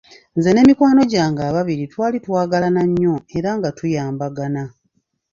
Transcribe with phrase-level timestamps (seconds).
[0.37, 4.63] Nze ne mikwano gyange ababiri twali twagalana nnyo era nga tuyambagana.